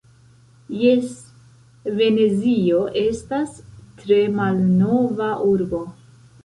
[0.83, 1.11] Jes,
[1.99, 3.55] Venezio estas
[4.01, 5.87] tre malnova urbo.